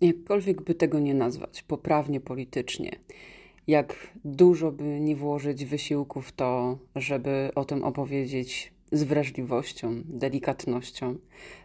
jakkolwiek 0.00 0.62
by 0.62 0.74
tego 0.74 0.98
nie 0.98 1.14
nazwać, 1.14 1.62
poprawnie 1.62 2.20
politycznie, 2.20 2.90
jak 3.66 4.16
dużo 4.24 4.72
by 4.72 5.00
nie 5.00 5.16
włożyć 5.16 5.64
wysiłku 5.64 6.22
w 6.22 6.32
to, 6.32 6.78
żeby 6.96 7.50
o 7.54 7.64
tym 7.64 7.84
opowiedzieć 7.84 8.72
z 8.92 9.02
wrażliwością, 9.04 10.02
delikatnością, 10.04 11.16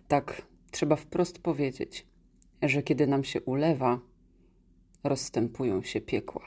tak 0.08 0.42
trzeba 0.72 0.96
wprost 0.96 1.40
powiedzieć, 1.40 2.08
że 2.62 2.84
kiedy 2.84 3.08
nam 3.08 3.24
się 3.24 3.42
ulewa, 3.42 4.00
rozstępują 5.04 5.84
się 5.84 6.02
piekła. 6.02 6.44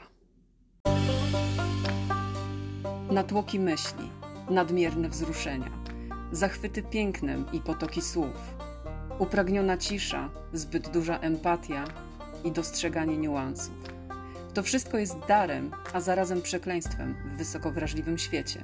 Natłoki 3.11 3.59
myśli, 3.59 4.09
nadmierne 4.49 5.09
wzruszenia, 5.09 5.83
zachwyty 6.31 6.83
pięknem 6.83 7.45
i 7.53 7.59
potoki 7.59 8.01
słów, 8.01 8.54
upragniona 9.19 9.77
cisza, 9.77 10.29
zbyt 10.53 10.89
duża 10.89 11.19
empatia 11.19 11.85
i 12.43 12.51
dostrzeganie 12.51 13.17
niuansów. 13.17 13.75
To 14.53 14.63
wszystko 14.63 14.97
jest 14.97 15.19
darem, 15.27 15.71
a 15.93 16.01
zarazem 16.01 16.41
przekleństwem 16.41 17.15
w 17.25 17.37
wysoko 17.37 17.71
wrażliwym 17.71 18.17
świecie. 18.17 18.63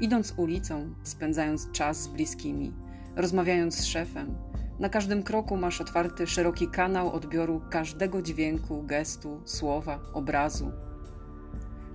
Idąc 0.00 0.34
ulicą, 0.36 0.94
spędzając 1.02 1.72
czas 1.72 2.02
z 2.02 2.08
bliskimi, 2.08 2.72
rozmawiając 3.16 3.74
z 3.74 3.84
szefem, 3.84 4.34
na 4.78 4.88
każdym 4.88 5.22
kroku 5.22 5.56
masz 5.56 5.80
otwarty 5.80 6.26
szeroki 6.26 6.68
kanał 6.68 7.12
odbioru 7.12 7.62
każdego 7.70 8.22
dźwięku, 8.22 8.82
gestu, 8.82 9.40
słowa, 9.44 10.00
obrazu. 10.12 10.72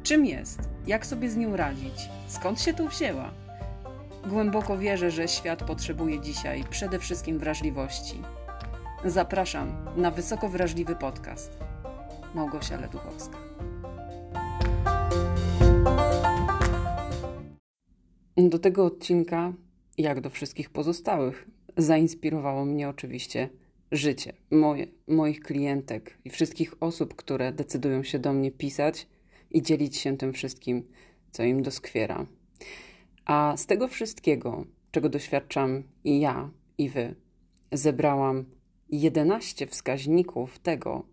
Czym 0.03 0.25
jest? 0.25 0.59
Jak 0.87 1.05
sobie 1.05 1.29
z 1.29 1.37
nią 1.37 1.55
radzić? 1.55 2.09
Skąd 2.27 2.61
się 2.61 2.73
tu 2.73 2.87
wzięła? 2.87 3.31
Głęboko 4.27 4.77
wierzę, 4.77 5.11
że 5.11 5.27
świat 5.27 5.63
potrzebuje 5.63 6.21
dzisiaj 6.21 6.63
przede 6.69 6.99
wszystkim 6.99 7.39
wrażliwości. 7.39 8.21
Zapraszam 9.05 9.85
na 9.97 10.11
wysoko 10.11 10.49
wrażliwy 10.49 10.95
podcast. 10.95 11.57
Małgosia 12.35 12.81
Leduchowska. 12.81 13.37
Do 18.37 18.59
tego 18.59 18.85
odcinka, 18.85 19.53
jak 19.97 20.21
do 20.21 20.29
wszystkich 20.29 20.69
pozostałych, 20.69 21.47
zainspirowało 21.77 22.65
mnie 22.65 22.89
oczywiście 22.89 23.49
życie 23.91 24.33
moje, 24.51 24.87
moich 25.07 25.39
klientek 25.39 26.17
i 26.25 26.29
wszystkich 26.29 26.73
osób, 26.79 27.15
które 27.15 27.51
decydują 27.51 28.03
się 28.03 28.19
do 28.19 28.33
mnie 28.33 28.51
pisać 28.51 29.07
i 29.51 29.61
dzielić 29.61 29.97
się 29.97 30.17
tym 30.17 30.33
wszystkim, 30.33 30.83
co 31.31 31.43
im 31.43 31.63
doskwiera. 31.63 32.25
A 33.25 33.57
z 33.57 33.65
tego 33.65 33.87
wszystkiego, 33.87 34.65
czego 34.91 35.09
doświadczam 35.09 35.83
i 36.03 36.19
ja, 36.19 36.49
i 36.77 36.89
wy, 36.89 37.15
zebrałam 37.71 38.45
11 38.89 39.67
wskaźników 39.67 40.59
tego, 40.59 41.03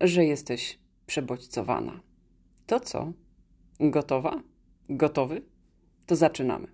że 0.00 0.24
jesteś 0.24 0.78
przebodźcowana. 1.06 2.00
To 2.66 2.80
co? 2.80 3.12
Gotowa? 3.80 4.42
Gotowy? 4.88 5.42
To 6.06 6.16
zaczynamy. 6.16 6.66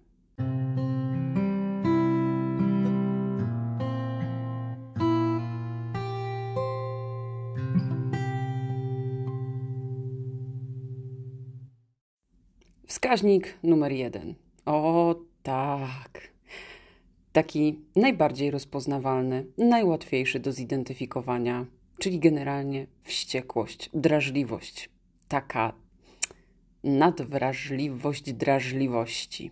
Wskaźnik 12.86 13.58
numer 13.62 13.92
jeden. 13.92 14.34
O 14.66 15.14
tak. 15.42 16.30
Taki 17.32 17.80
najbardziej 17.96 18.50
rozpoznawalny, 18.50 19.46
najłatwiejszy 19.58 20.40
do 20.40 20.52
zidentyfikowania, 20.52 21.66
czyli 21.98 22.18
generalnie 22.18 22.86
wściekłość, 23.02 23.90
drażliwość. 23.94 24.90
Taka 25.28 25.72
nadwrażliwość 26.84 28.32
drażliwości. 28.32 29.50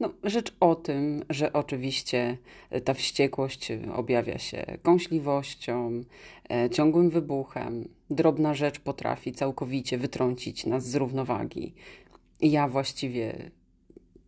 No, 0.00 0.12
rzecz 0.22 0.56
o 0.60 0.74
tym, 0.74 1.24
że 1.30 1.52
oczywiście 1.52 2.36
ta 2.84 2.94
wściekłość 2.94 3.72
objawia 3.94 4.38
się 4.38 4.78
kąśliwością, 4.82 6.04
e, 6.50 6.70
ciągłym 6.70 7.10
wybuchem. 7.10 7.88
Drobna 8.10 8.54
rzecz 8.54 8.80
potrafi 8.80 9.32
całkowicie 9.32 9.98
wytrącić 9.98 10.66
nas 10.66 10.86
z 10.88 10.94
równowagi. 10.94 11.74
Ja 12.40 12.68
właściwie, 12.68 13.50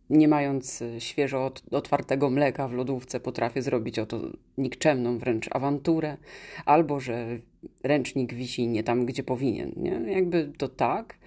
nie 0.09 0.27
mając 0.27 0.83
świeżo 0.99 1.51
otwartego 1.71 2.29
mleka 2.29 2.67
w 2.67 2.73
lodówce, 2.73 3.19
potrafię 3.19 3.61
zrobić 3.61 3.99
oto 3.99 4.21
nikczemną 4.57 5.17
wręcz 5.17 5.49
awanturę, 5.51 6.17
albo 6.65 6.99
że 6.99 7.39
ręcznik 7.83 8.33
wisi 8.33 8.67
nie 8.67 8.83
tam, 8.83 9.05
gdzie 9.05 9.23
powinien. 9.23 9.73
Nie? 9.77 10.11
Jakby 10.11 10.51
to 10.57 10.67
tak. 10.67 11.17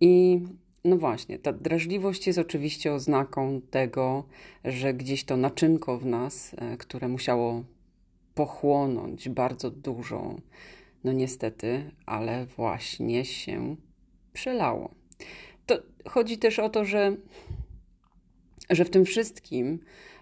I 0.00 0.40
no 0.84 0.96
właśnie, 0.96 1.38
ta 1.38 1.52
drażliwość 1.52 2.26
jest 2.26 2.38
oczywiście 2.38 2.92
oznaką 2.92 3.60
tego, 3.70 4.24
że 4.64 4.94
gdzieś 4.94 5.24
to 5.24 5.36
naczynko 5.36 5.98
w 5.98 6.06
nas, 6.06 6.54
e, 6.58 6.76
które 6.76 7.08
musiało 7.08 7.64
pochłonąć 8.34 9.28
bardzo 9.28 9.70
dużo, 9.70 10.36
no 11.04 11.12
niestety, 11.12 11.90
ale 12.06 12.46
właśnie 12.46 13.24
się 13.24 13.76
przelało. 14.32 14.94
To 15.66 15.78
chodzi 16.08 16.38
też 16.38 16.58
o 16.58 16.68
to, 16.68 16.84
że, 16.84 17.16
że 18.70 18.84
w 18.84 18.90
tym 18.90 19.04
wszystkim, 19.04 19.78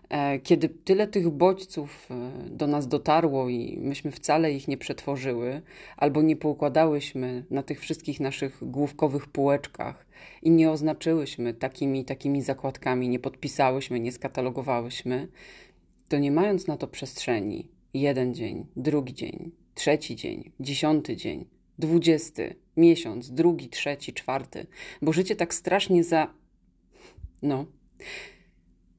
e, 0.08 0.38
kiedy 0.38 0.68
tyle 0.68 1.06
tych 1.06 1.30
bodźców 1.30 2.08
e, 2.10 2.30
do 2.50 2.66
nas 2.66 2.88
dotarło 2.88 3.48
i 3.48 3.78
myśmy 3.80 4.10
wcale 4.10 4.52
ich 4.52 4.68
nie 4.68 4.76
przetworzyły, 4.76 5.62
albo 5.96 6.22
nie 6.22 6.36
poukładałyśmy 6.36 7.44
na 7.50 7.62
tych 7.62 7.80
wszystkich 7.80 8.20
naszych 8.20 8.70
główkowych 8.70 9.26
półeczkach 9.26 10.06
i 10.42 10.50
nie 10.50 10.70
oznaczyłyśmy 10.70 11.54
takimi 11.54 12.04
takimi 12.04 12.42
zakładkami, 12.42 13.08
nie 13.08 13.18
podpisałyśmy, 13.18 14.00
nie 14.00 14.12
skatalogowałyśmy, 14.12 15.28
to 16.08 16.18
nie 16.18 16.32
mając 16.32 16.66
na 16.66 16.76
to 16.76 16.88
przestrzeni, 16.88 17.68
jeden 17.94 18.34
dzień, 18.34 18.66
drugi 18.76 19.14
dzień, 19.14 19.50
trzeci 19.74 20.16
dzień, 20.16 20.52
dziesiąty 20.60 21.16
dzień, 21.16 21.46
dwudziesty, 21.78 22.54
miesiąc, 22.76 23.30
drugi, 23.30 23.68
trzeci, 23.68 24.12
czwarty, 24.12 24.66
bo 25.02 25.12
życie 25.12 25.36
tak 25.36 25.54
strasznie 25.54 26.04
za. 26.04 26.34
No, 27.42 27.66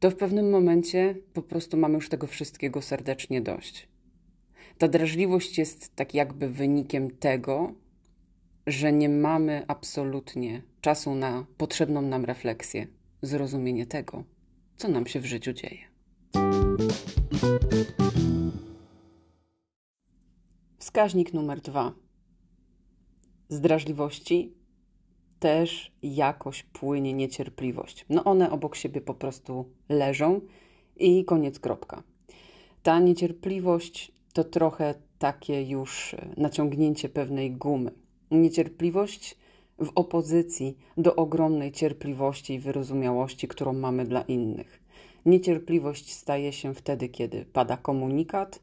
to 0.03 0.11
w 0.11 0.15
pewnym 0.15 0.49
momencie 0.49 1.15
po 1.33 1.41
prostu 1.41 1.77
mamy 1.77 1.95
już 1.95 2.09
tego 2.09 2.27
wszystkiego 2.27 2.81
serdecznie 2.81 3.41
dość. 3.41 3.87
Ta 4.77 4.87
drażliwość 4.87 5.57
jest 5.57 5.95
tak 5.95 6.13
jakby 6.13 6.49
wynikiem 6.49 7.11
tego, 7.11 7.73
że 8.67 8.93
nie 8.93 9.09
mamy 9.09 9.65
absolutnie 9.67 10.61
czasu 10.81 11.15
na 11.15 11.45
potrzebną 11.57 12.01
nam 12.01 12.25
refleksję, 12.25 12.87
zrozumienie 13.21 13.85
tego, 13.85 14.23
co 14.77 14.87
nam 14.87 15.07
się 15.07 15.19
w 15.19 15.25
życiu 15.25 15.53
dzieje. 15.53 15.79
Wskaźnik 20.77 21.33
numer 21.33 21.61
dwa 21.61 21.93
z 23.49 23.61
drażliwości 23.61 24.53
też 25.43 25.91
jakoś 26.03 26.63
płynie 26.63 27.13
niecierpliwość. 27.13 28.05
No 28.09 28.23
one 28.23 28.51
obok 28.51 28.75
siebie 28.75 29.01
po 29.01 29.13
prostu 29.13 29.65
leżą 29.89 30.41
i 30.97 31.25
koniec 31.25 31.59
kropka. 31.59 32.03
Ta 32.83 32.99
niecierpliwość 32.99 34.11
to 34.33 34.43
trochę 34.43 34.95
takie 35.19 35.63
już 35.63 36.15
naciągnięcie 36.37 37.09
pewnej 37.09 37.51
gumy. 37.51 37.91
Niecierpliwość 38.31 39.37
w 39.79 39.91
opozycji 39.95 40.77
do 40.97 41.15
ogromnej 41.15 41.71
cierpliwości 41.71 42.53
i 42.53 42.59
wyrozumiałości, 42.59 43.47
którą 43.47 43.73
mamy 43.73 44.05
dla 44.05 44.21
innych. 44.21 44.83
Niecierpliwość 45.25 46.13
staje 46.13 46.53
się 46.53 46.73
wtedy, 46.73 47.09
kiedy 47.09 47.45
pada 47.45 47.77
komunikat 47.77 48.59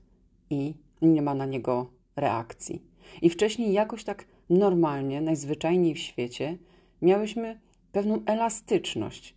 i 0.51 0.75
nie 1.03 1.23
ma 1.23 1.35
na 1.35 1.47
niego 1.47 1.91
reakcji. 2.17 2.83
I 3.23 3.31
wcześniej 3.31 3.73
jakoś 3.73 4.05
tak 4.05 4.25
normalnie, 4.51 5.21
najzwyczajniej 5.21 5.95
w 5.95 5.99
świecie, 5.99 6.59
miałyśmy 7.03 7.61
pewną 7.93 8.25
elastyczność. 8.27 9.35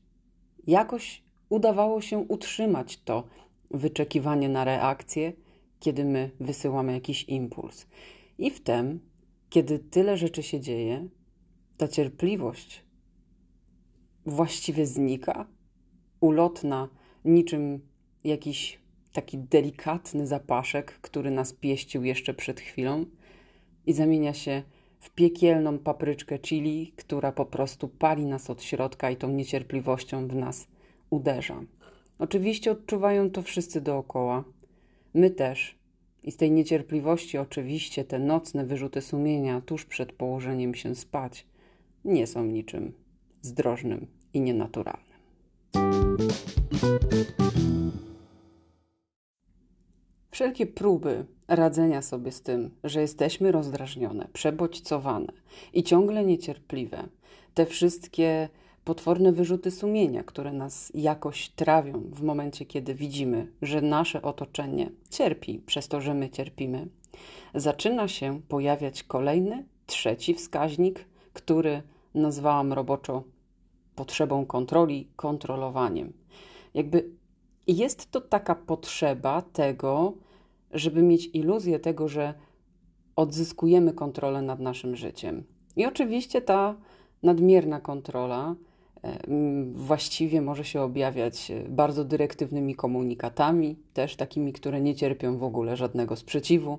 Jakoś 0.68 1.24
udawało 1.50 2.02
się 2.02 2.18
utrzymać 2.18 3.02
to 3.02 3.24
wyczekiwanie 3.72 4.50
na 4.50 4.64
reakcję, 4.64 5.34
kiedy 5.80 6.06
my 6.06 6.32
wysyłamy 6.40 6.94
jakiś 6.94 7.24
impuls. 7.24 7.88
I 8.38 8.52
wtem, 8.52 9.00
kiedy 9.50 9.80
tyle 9.80 10.18
rzeczy 10.18 10.44
się 10.44 10.60
dzieje, 10.60 11.08
ta 11.78 11.88
cierpliwość 11.88 12.86
właściwie 14.26 14.86
znika, 14.86 15.48
ulotna, 16.20 16.90
niczym 17.26 17.88
jakiś 18.24 18.80
taki 19.14 19.38
delikatny 19.38 20.28
zapaszek, 20.28 20.92
który 21.02 21.32
nas 21.32 21.54
pieścił 21.54 22.04
jeszcze 22.04 22.34
przed 22.34 22.60
chwilą, 22.60 23.06
i 23.86 23.94
zamienia 23.94 24.34
się 24.34 24.64
w 25.04 25.10
piekielną 25.10 25.80
papryczkę 25.80 26.40
chili, 26.40 26.94
która 26.96 27.32
po 27.32 27.46
prostu 27.46 27.88
pali 27.88 28.26
nas 28.26 28.50
od 28.50 28.64
środka 28.64 29.12
i 29.12 29.16
tą 29.16 29.30
niecierpliwością 29.30 30.28
w 30.28 30.36
nas 30.36 30.68
uderza. 31.10 31.62
Oczywiście 32.20 32.72
odczuwają 32.72 33.30
to 33.32 33.42
wszyscy 33.42 33.82
dookoła. 33.82 34.44
My 35.14 35.30
też. 35.30 35.76
I 36.24 36.32
z 36.32 36.38
tej 36.38 36.52
niecierpliwości, 36.52 37.38
oczywiście, 37.38 38.04
te 38.04 38.20
nocne 38.20 38.66
wyrzuty 38.66 39.02
sumienia 39.02 39.62
tuż 39.62 39.86
przed 39.86 40.12
położeniem 40.12 40.76
się 40.76 40.96
spać 40.96 41.46
nie 42.06 42.28
są 42.28 42.46
niczym 42.46 42.94
zdrożnym 43.42 44.08
i 44.34 44.42
nienaturalnym. 44.42 45.20
Wszelkie 50.32 50.66
próby 50.66 51.26
radzenia 51.56 52.02
sobie 52.02 52.32
z 52.32 52.42
tym, 52.42 52.72
że 52.84 53.02
jesteśmy 53.02 53.52
rozdrażnione, 53.52 54.28
przebodźcowane 54.34 55.34
i 55.74 55.84
ciągle 55.84 56.26
niecierpliwe, 56.26 57.04
te 57.54 57.66
wszystkie 57.66 58.50
potworne 58.84 59.32
wyrzuty 59.32 59.72
sumienia, 59.72 60.24
które 60.24 60.54
nas 60.54 60.92
jakoś 60.96 61.50
trawią 61.50 62.02
w 62.12 62.22
momencie, 62.24 62.66
kiedy 62.66 62.96
widzimy, 62.96 63.48
że 63.62 63.82
nasze 63.82 64.22
otoczenie 64.22 64.90
cierpi 65.10 65.60
przez 65.60 65.88
to, 65.88 66.02
że 66.02 66.14
my 66.14 66.30
cierpimy, 66.30 66.88
zaczyna 67.56 68.08
się 68.08 68.42
pojawiać 68.48 69.04
kolejny, 69.04 69.66
trzeci 69.86 70.34
wskaźnik, 70.34 71.06
który 71.34 71.82
nazwałam 72.14 72.74
roboczo 72.74 73.24
potrzebą 73.96 74.46
kontroli, 74.46 75.08
kontrolowaniem. 75.16 76.14
Jakby 76.74 77.10
jest 77.68 78.12
to 78.12 78.22
taka 78.22 78.56
potrzeba 78.56 79.42
tego, 79.42 80.14
żeby 80.74 81.02
mieć 81.02 81.30
iluzję 81.34 81.80
tego, 81.80 82.08
że 82.08 82.34
odzyskujemy 83.16 83.94
kontrolę 83.94 84.42
nad 84.42 84.60
naszym 84.60 84.96
życiem. 84.96 85.44
I 85.76 85.86
oczywiście 85.86 86.42
ta 86.42 86.76
nadmierna 87.24 87.82
kontrola 87.82 88.56
e, 89.04 89.18
właściwie 89.72 90.42
może 90.42 90.66
się 90.66 90.82
objawiać 90.82 91.52
bardzo 91.70 92.04
dyrektywnymi 92.06 92.76
komunikatami, 92.76 93.76
też 93.94 94.16
takimi, 94.16 94.54
które 94.54 94.82
nie 94.82 94.96
cierpią 94.96 95.38
w 95.38 95.44
ogóle 95.44 95.78
żadnego 95.78 96.16
sprzeciwu. 96.16 96.78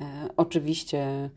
E, 0.00 0.28
oczywiście 0.36 1.30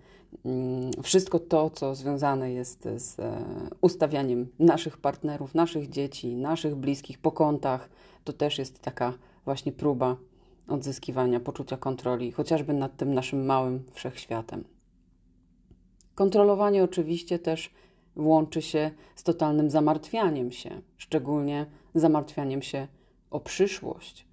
Mm, 0.45 0.91
wszystko 1.03 1.39
to, 1.39 1.69
co 1.69 1.95
związane 1.95 2.51
jest 2.51 2.87
z 2.97 3.19
e, 3.19 3.43
ustawianiem 3.81 4.47
naszych 4.59 4.97
partnerów, 4.97 5.55
naszych 5.55 5.89
dzieci, 5.89 6.35
naszych 6.35 6.75
bliskich 6.75 7.19
po 7.19 7.31
kątach, 7.31 7.89
to 8.23 8.33
też 8.33 8.59
jest 8.59 8.79
taka 8.79 9.13
właśnie 9.45 9.71
próba 9.71 10.15
odzyskiwania 10.71 11.39
poczucia 11.39 11.77
kontroli, 11.77 12.31
chociażby 12.31 12.73
nad 12.73 12.97
tym 12.97 13.13
naszym 13.13 13.45
małym 13.45 13.83
wszechświatem. 13.91 14.63
Kontrolowanie 16.15 16.83
oczywiście 16.83 17.39
też 17.39 17.73
łączy 18.15 18.61
się 18.61 18.91
z 19.15 19.23
totalnym 19.23 19.69
zamartwianiem 19.69 20.51
się, 20.51 20.81
szczególnie 20.97 21.65
zamartwianiem 21.95 22.61
się 22.61 22.87
o 23.29 23.39
przyszłość. 23.39 24.27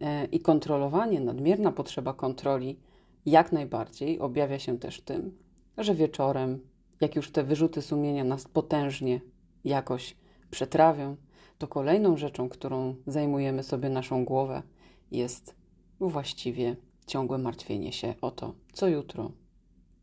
E, 0.00 0.24
I 0.24 0.40
kontrolowanie, 0.40 1.20
nadmierna 1.20 1.72
potrzeba 1.72 2.14
kontroli 2.14 2.78
jak 3.26 3.52
najbardziej 3.52 4.18
objawia 4.18 4.58
się 4.58 4.78
też 4.78 5.00
tym, 5.00 5.38
że 5.78 5.94
wieczorem, 5.94 6.60
jak 7.00 7.16
już 7.16 7.30
te 7.32 7.44
wyrzuty 7.44 7.82
sumienia 7.82 8.24
nas 8.24 8.44
potężnie 8.44 9.20
jakoś 9.64 10.16
przetrawią, 10.50 11.16
to 11.58 11.68
kolejną 11.68 12.16
rzeczą, 12.16 12.48
którą 12.48 12.94
zajmujemy 13.06 13.62
sobie 13.62 13.88
naszą 13.88 14.24
głowę, 14.24 14.62
jest 15.10 15.54
właściwie 16.00 16.76
ciągłe 17.06 17.38
martwienie 17.38 17.92
się 17.92 18.14
o 18.20 18.30
to, 18.30 18.54
co 18.72 18.88
jutro, 18.88 19.32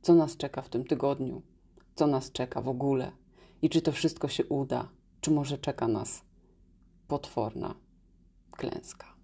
co 0.01 0.15
nas 0.15 0.37
czeka 0.37 0.61
w 0.61 0.69
tym 0.69 0.85
tygodniu, 0.85 1.41
co 1.95 2.07
nas 2.07 2.31
czeka 2.31 2.61
w 2.61 2.69
ogóle 2.69 3.11
i 3.61 3.69
czy 3.69 3.81
to 3.81 3.91
wszystko 3.91 4.27
się 4.27 4.45
uda, 4.45 4.89
czy 5.21 5.31
może 5.31 5.57
czeka 5.57 5.87
nas 5.87 6.21
potworna 7.07 7.75
klęska. 8.51 9.15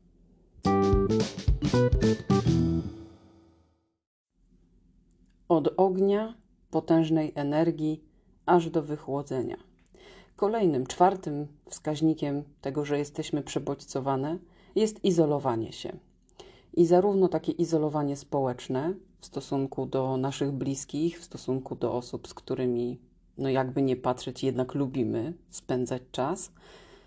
od 5.51 5.74
ognia, 5.77 6.33
potężnej 6.69 7.31
energii, 7.35 8.03
aż 8.45 8.69
do 8.69 8.83
wychłodzenia. 8.83 9.57
Kolejnym, 10.35 10.88
czwartym 10.88 11.47
wskaźnikiem 11.69 12.44
tego, 12.62 12.85
że 12.85 12.97
jesteśmy 12.97 13.44
przebodźcowane, 13.44 14.38
jest 14.75 15.06
izolowanie 15.06 15.71
się. 15.71 15.97
I 16.73 16.85
zarówno 16.85 17.27
takie 17.27 17.51
izolowanie 17.51 18.15
społeczne 18.15 18.94
w 19.19 19.25
stosunku 19.25 19.85
do 19.85 20.18
naszych 20.18 20.51
bliskich, 20.51 21.19
w 21.19 21.23
stosunku 21.23 21.75
do 21.75 21.94
osób, 21.94 22.27
z 22.27 22.33
którymi, 22.33 23.00
no 23.38 23.50
jakby 23.50 23.81
nie 23.81 23.95
patrzeć, 23.95 24.44
jednak 24.44 24.75
lubimy 24.75 25.33
spędzać 25.50 26.01
czas, 26.12 26.51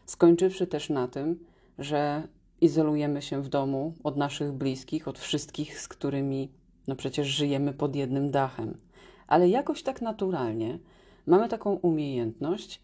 skończywszy 0.06 0.66
też 0.66 0.90
na 0.90 1.08
tym, 1.08 1.44
że 1.78 2.28
izolujemy 2.61 3.22
się 3.22 3.43
w 3.43 3.49
domu 3.49 3.94
od 4.05 4.16
naszych 4.16 4.52
bliskich, 4.52 5.08
od 5.08 5.19
wszystkich, 5.19 5.81
z 5.81 5.88
którymi 5.88 6.50
no 6.88 6.96
przecież 6.96 7.28
żyjemy 7.28 7.72
pod 7.72 7.96
jednym 7.96 8.31
dachem. 8.31 8.78
Ale 9.26 9.49
jakoś 9.49 9.82
tak 9.82 10.02
naturalnie 10.02 10.78
mamy 11.26 11.49
taką 11.49 11.75
umiejętność 11.75 12.81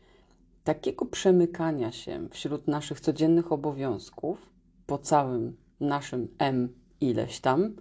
takiego 0.65 1.07
przemykania 1.07 1.93
się 1.93 2.29
wśród 2.31 2.69
naszych 2.69 3.01
codziennych 3.01 3.53
obowiązków 3.53 4.51
po 4.87 4.99
całym 4.99 5.57
naszym 5.81 6.29
M 6.39 6.69
ileś 7.01 7.41
tam, 7.41 7.77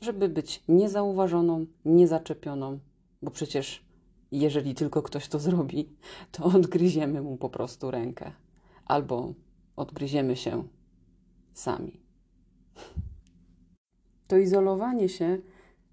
żeby 0.00 0.28
być 0.28 0.64
niezauważoną, 0.68 1.66
niezaczepioną, 1.84 2.78
bo 3.22 3.30
przecież 3.30 3.84
jeżeli 4.32 4.74
tylko 4.74 5.02
ktoś 5.02 5.28
to 5.28 5.38
zrobi, 5.38 5.88
to 6.32 6.44
odgryziemy 6.44 7.22
mu 7.22 7.36
po 7.36 7.50
prostu 7.50 7.90
rękę 7.90 8.32
albo 8.84 9.34
odgryziemy 9.76 10.36
się 10.36 10.64
sami. 11.52 12.00
To 14.26 14.36
izolowanie 14.36 15.08
się 15.08 15.38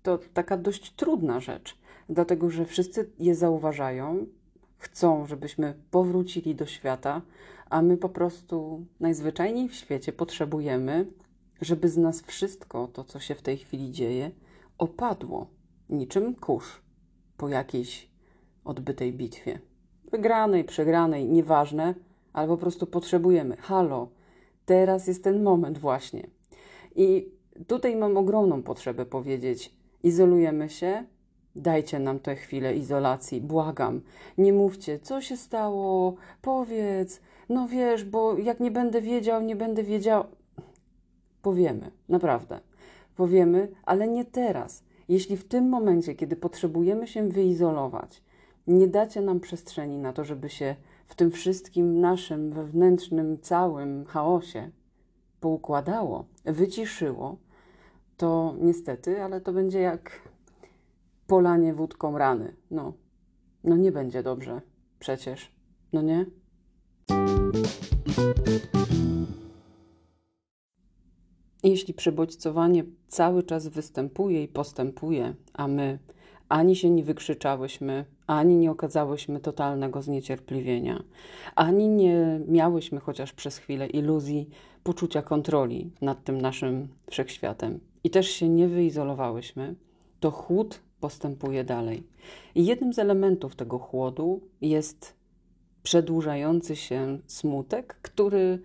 to 0.03 0.19
taka 0.33 0.57
dość 0.57 0.93
trudna 0.93 1.39
rzecz, 1.39 1.77
dlatego 2.09 2.50
że 2.50 2.65
wszyscy 2.65 3.11
je 3.19 3.35
zauważają, 3.35 4.25
chcą, 4.77 5.25
żebyśmy 5.25 5.73
powrócili 5.91 6.55
do 6.55 6.65
świata, 6.65 7.21
a 7.69 7.81
my 7.81 7.97
po 7.97 8.09
prostu 8.09 8.85
najzwyczajniej 9.00 9.69
w 9.69 9.75
świecie 9.75 10.13
potrzebujemy, 10.13 11.05
żeby 11.62 11.89
z 11.89 11.98
nas 11.98 12.21
wszystko 12.21 12.88
to, 12.88 13.04
co 13.04 13.19
się 13.19 13.36
w 13.36 13.42
tej 13.42 13.57
chwili 13.57 13.92
dzieje, 13.92 14.31
opadło 14.77 15.48
niczym 15.89 16.36
kurz 16.36 16.81
po 17.38 17.50
jakiejś 17.50 18.09
odbytej 18.65 19.13
bitwie. 19.13 19.59
Wygranej, 20.12 20.63
przegranej, 20.63 21.25
nieważne, 21.25 21.95
ale 22.33 22.48
po 22.48 22.57
prostu 22.57 22.88
potrzebujemy. 22.88 23.57
Halo, 23.57 24.09
teraz 24.65 25.07
jest 25.07 25.24
ten 25.24 25.44
moment 25.44 25.77
właśnie. 25.77 26.27
I 26.95 27.31
tutaj 27.68 27.95
mam 27.95 28.18
ogromną 28.18 28.63
potrzebę 28.63 29.06
powiedzieć: 29.06 29.74
izolujemy 30.03 30.69
się, 30.69 31.06
dajcie 31.56 32.00
nam 32.00 32.19
tę 32.19 32.36
chwilę 32.36 32.75
izolacji, 32.75 33.41
błagam. 33.41 34.01
Nie 34.38 34.53
mówcie, 34.53 35.00
co 35.00 35.22
się 35.22 35.38
stało, 35.38 36.15
powiedz, 36.41 37.22
no 37.50 37.67
wiesz, 37.67 38.03
bo 38.03 38.38
jak 38.38 38.60
nie 38.60 38.72
będę 38.72 39.01
wiedział, 39.01 39.41
nie 39.41 39.55
będę 39.55 39.84
wiedział. 39.84 40.24
Powiemy, 41.48 41.92
naprawdę. 42.10 42.60
Powiemy, 43.16 43.72
ale 43.84 44.08
nie 44.08 44.25
teraz. 44.25 44.84
Jeśli 45.10 45.38
w 45.38 45.48
tym 45.48 45.70
momencie, 45.70 46.16
kiedy 46.16 46.36
potrzebujemy 46.36 47.08
się 47.08 47.30
wyizolować, 47.30 48.24
nie 48.68 48.88
dacie 48.88 49.22
nam 49.22 49.39
przestrzeni 49.39 49.98
na 49.98 50.13
to, 50.13 50.24
żeby 50.24 50.50
się 50.50 50.75
w 51.08 51.16
tym 51.16 51.32
wszystkim 51.32 52.00
naszym 52.00 52.51
wewnętrznym, 52.51 53.38
całym 53.42 54.06
chaosie 54.06 54.72
poukładało, 55.39 56.25
wyciszyło, 56.46 57.38
to 58.18 58.56
niestety, 58.62 59.24
ale 59.24 59.42
to 59.42 59.54
będzie 59.54 59.80
jak 59.80 60.22
polanie 61.27 61.74
wódką 61.74 62.18
rany. 62.18 62.56
No, 62.72 62.94
no 63.63 63.77
nie 63.77 63.92
będzie 63.92 64.24
dobrze, 64.24 64.62
przecież, 65.00 65.51
no 65.94 66.01
nie? 66.01 66.25
Jeśli 71.69 71.93
przebodźcowanie 71.93 72.83
cały 73.07 73.43
czas 73.43 73.67
występuje 73.67 74.43
i 74.43 74.47
postępuje, 74.47 75.33
a 75.53 75.67
my 75.67 76.00
ani 76.50 76.75
się 76.75 76.89
nie 76.89 77.03
wykrzyczałyśmy, 77.03 78.05
ani 78.27 78.55
nie 78.55 78.71
okazałyśmy 78.71 79.39
totalnego 79.39 80.01
zniecierpliwienia, 80.01 81.03
ani 81.55 81.89
nie 81.89 82.39
miałyśmy 82.47 83.00
chociaż 83.00 83.33
przez 83.33 83.57
chwilę 83.57 83.88
iluzji 83.88 84.50
poczucia 84.83 85.21
kontroli 85.21 85.91
nad 86.01 86.24
tym 86.24 86.41
naszym 86.41 86.88
wszechświatem 87.12 87.79
i 88.03 88.09
też 88.09 88.27
się 88.27 88.50
nie 88.50 88.67
wyizolowałyśmy, 88.67 89.75
to 90.19 90.31
chłód 90.31 90.79
postępuje 91.00 91.63
dalej. 91.63 92.03
I 92.55 92.65
jednym 92.65 92.93
z 92.93 93.00
elementów 93.00 93.55
tego 93.55 93.79
chłodu 93.79 94.41
jest 94.62 95.13
przedłużający 95.83 96.75
się 96.75 97.19
smutek, 97.25 98.00
który 98.01 98.59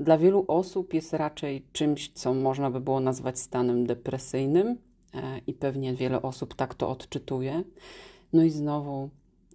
dla 0.00 0.18
wielu 0.18 0.44
osób 0.48 0.94
jest 0.94 1.12
raczej 1.12 1.62
czymś, 1.72 2.10
co 2.14 2.34
można 2.34 2.70
by 2.70 2.80
było 2.80 3.00
nazwać 3.00 3.38
stanem 3.38 3.86
depresyjnym, 3.86 4.76
e, 5.14 5.40
i 5.46 5.54
pewnie 5.54 5.94
wiele 5.94 6.22
osób 6.22 6.54
tak 6.54 6.74
to 6.74 6.88
odczytuje. 6.88 7.64
No 8.32 8.42
i 8.42 8.50
znowu, 8.50 9.10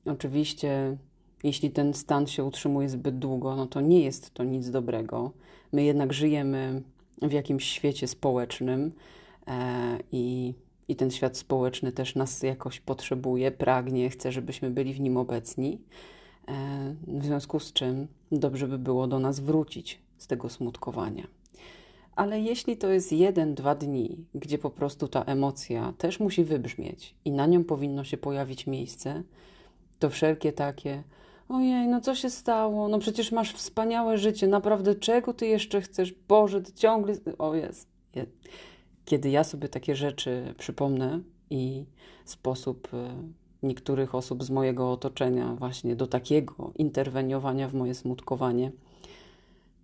oczywiście, 0.05 0.97
jeśli 1.43 1.71
ten 1.71 1.93
stan 1.93 2.27
się 2.27 2.43
utrzymuje 2.43 2.89
zbyt 2.89 3.19
długo, 3.19 3.55
no 3.55 3.67
to 3.67 3.81
nie 3.81 4.01
jest 4.01 4.33
to 4.33 4.43
nic 4.43 4.69
dobrego. 4.69 5.31
My 5.71 5.83
jednak 5.83 6.13
żyjemy 6.13 6.81
w 7.21 7.31
jakimś 7.31 7.65
świecie 7.65 8.07
społecznym, 8.07 8.91
e, 9.47 9.97
i, 10.11 10.53
i 10.87 10.95
ten 10.95 11.11
świat 11.11 11.37
społeczny 11.37 11.91
też 11.91 12.15
nas 12.15 12.43
jakoś 12.43 12.79
potrzebuje, 12.79 13.51
pragnie, 13.51 14.09
chce, 14.09 14.31
żebyśmy 14.31 14.71
byli 14.71 14.93
w 14.93 14.99
nim 14.99 15.17
obecni. 15.17 15.81
E, 16.47 16.95
w 17.07 17.25
związku 17.25 17.59
z 17.59 17.73
czym 17.73 18.07
dobrze 18.31 18.67
by 18.67 18.77
było 18.77 19.07
do 19.07 19.19
nas 19.19 19.39
wrócić 19.39 20.04
z 20.17 20.27
tego 20.27 20.49
smutkowania. 20.49 21.27
Ale 22.15 22.41
jeśli 22.41 22.77
to 22.77 22.89
jest 22.89 23.11
jeden, 23.11 23.55
dwa 23.55 23.75
dni, 23.75 24.25
gdzie 24.35 24.57
po 24.57 24.69
prostu 24.69 25.07
ta 25.07 25.23
emocja 25.23 25.93
też 25.97 26.19
musi 26.19 26.43
wybrzmieć 26.43 27.15
i 27.25 27.31
na 27.31 27.45
nią 27.45 27.63
powinno 27.63 28.03
się 28.03 28.17
pojawić 28.17 28.67
miejsce, 28.67 29.23
to 29.99 30.09
wszelkie 30.09 30.53
takie, 30.53 31.03
ojej, 31.49 31.87
no 31.87 32.01
co 32.01 32.15
się 32.15 32.29
stało? 32.29 32.87
No 32.87 32.99
przecież 32.99 33.31
masz 33.31 33.53
wspaniałe 33.53 34.17
życie, 34.17 34.47
naprawdę 34.47 34.95
czego 34.95 35.33
ty 35.33 35.47
jeszcze 35.47 35.81
chcesz? 35.81 36.13
Boże, 36.27 36.61
ty 36.61 36.73
ciągle. 36.73 37.15
O 37.37 37.55
jest. 37.55 37.87
Kiedy 39.05 39.29
ja 39.29 39.43
sobie 39.43 39.69
takie 39.69 39.95
rzeczy 39.95 40.53
przypomnę 40.57 41.19
i 41.49 41.85
sposób 42.25 42.93
y, 42.93 42.97
niektórych 43.63 44.15
osób 44.15 44.43
z 44.43 44.49
mojego 44.49 44.91
otoczenia 44.91 45.55
właśnie 45.55 45.95
do 45.95 46.07
takiego 46.07 46.71
interweniowania 46.75 47.67
w 47.67 47.73
moje 47.73 47.93
smutkowanie, 47.93 48.71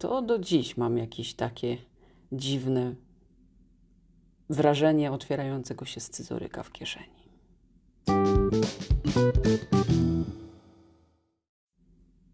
to 0.01 0.21
do 0.21 0.39
dziś 0.39 0.77
mam 0.77 0.97
jakieś 0.97 1.33
takie 1.33 1.77
dziwne 2.31 2.95
wrażenie 4.49 5.11
otwierającego 5.11 5.85
się 5.85 5.99
scyzoryka 5.99 6.63
w 6.63 6.71
kieszeni. 6.71 7.21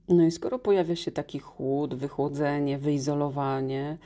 No 0.10 0.24
i 0.26 0.32
skoro 0.32 0.60
pojawia 0.60 0.96
się 0.96 1.12
taki 1.12 1.40
chłód, 1.40 1.96
wychłodzenie, 1.96 2.78
wyizolowanie, 2.78 3.98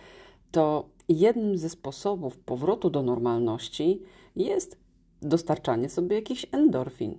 to 0.52 0.90
jednym 1.10 1.58
ze 1.58 1.70
sposobów 1.70 2.40
powrotu 2.40 2.90
do 2.90 3.04
normalności 3.04 4.02
jest 4.36 4.78
dostarczanie 5.22 5.90
sobie 5.90 6.16
jakichś 6.16 6.46
endorfin. 6.52 7.18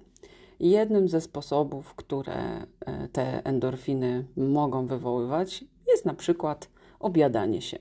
Jednym 0.60 1.08
ze 1.08 1.20
sposobów, 1.20 1.94
które 1.94 2.66
e, 2.80 3.08
te 3.08 3.44
endorfiny 3.44 4.24
mogą 4.36 4.86
wywoływać, 4.86 5.64
jest 6.02 6.06
na 6.06 6.14
przykład 6.14 6.68
obiadanie 7.00 7.62
się. 7.62 7.78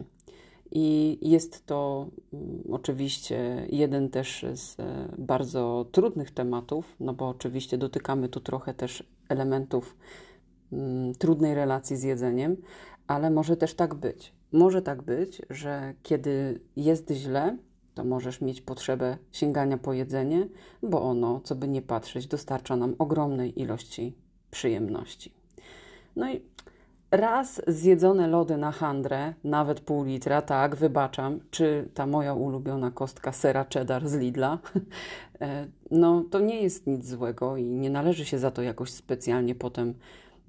I 0.72 1.18
jest 1.22 1.66
to 1.66 2.08
mm, 2.34 2.64
oczywiście 2.72 3.68
jeden 3.70 4.10
też 4.10 4.46
z 4.54 4.80
e, 4.80 5.16
bardzo 5.18 5.86
trudnych 5.92 6.32
tematów, 6.32 6.96
no 7.00 7.14
bo 7.14 7.30
oczywiście 7.30 7.78
dotykamy 7.78 8.30
tu 8.30 8.40
trochę 8.40 8.74
też 8.74 9.04
elementów 9.30 9.98
mm, 10.72 11.16
trudnej 11.16 11.56
relacji 11.56 11.98
z 11.98 12.04
jedzeniem, 12.04 12.58
ale 13.08 13.30
może 13.30 13.58
też 13.58 13.74
tak 13.74 13.94
być. 13.94 14.34
Może 14.52 14.82
tak 14.82 15.02
być, 15.02 15.42
że 15.50 15.94
kiedy 16.04 16.60
jest 16.76 17.12
źle, 17.12 17.58
to 17.96 18.04
możesz 18.04 18.42
mieć 18.42 18.62
potrzebę 18.62 19.18
sięgania 19.32 19.78
po 19.78 19.94
jedzenie, 19.94 20.48
bo 20.84 21.02
ono, 21.02 21.42
co 21.44 21.56
by 21.56 21.68
nie 21.68 21.82
patrzeć, 21.82 22.28
dostarcza 22.28 22.76
nam 22.76 22.96
ogromnej 23.00 23.62
ilości 23.62 24.14
przyjemności. 24.52 25.34
No 26.16 26.34
i 26.34 26.42
raz 27.12 27.62
zjedzone 27.68 28.28
lody 28.28 28.58
na 28.58 28.72
handrę, 28.72 29.34
nawet 29.44 29.80
pół 29.80 30.04
litra, 30.04 30.42
tak, 30.42 30.76
wybaczam, 30.76 31.40
czy 31.52 31.90
ta 31.94 32.06
moja 32.06 32.34
ulubiona 32.34 32.92
kostka 32.92 33.32
sera 33.32 33.66
cheddar 33.74 34.08
z 34.08 34.16
Lidla, 34.16 34.60
e, 35.42 35.68
no 35.92 36.24
to 36.32 36.40
nie 36.40 36.62
jest 36.62 36.88
nic 36.88 37.06
złego 37.06 37.58
i 37.58 37.64
nie 37.64 37.90
należy 37.90 38.26
się 38.26 38.40
za 38.40 38.52
to 38.52 38.62
jakoś 38.62 38.92
specjalnie 38.92 39.56
potem 39.56 39.94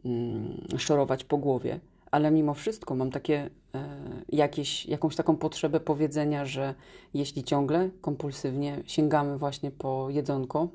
mm, 0.04 0.66
szorować 0.78 1.25
po 1.25 1.38
głowie, 1.38 1.81
ale 2.11 2.31
mimo 2.31 2.54
wszystko 2.54 2.95
mam 2.95 3.11
takie 3.11 3.50
e, 3.75 3.85
jakieś, 4.28 4.87
jakąś 4.87 5.16
taką 5.16 5.37
potrzebę 5.37 5.81
powiedzenia, 5.81 6.45
że 6.45 6.75
jeśli 7.14 7.45
ciągle 7.45 7.90
kompulsywnie 8.00 8.83
sięgamy 8.87 9.38
właśnie 9.38 9.71
po 9.71 10.11
jedzonko, 10.11 10.69